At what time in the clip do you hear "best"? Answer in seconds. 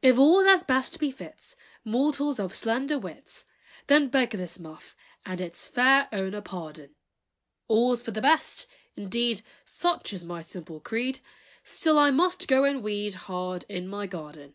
0.62-1.00, 8.22-8.68